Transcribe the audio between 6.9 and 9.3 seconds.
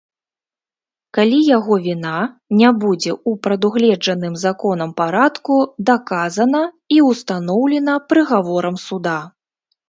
і ўстаноўлена прыгаворам суда.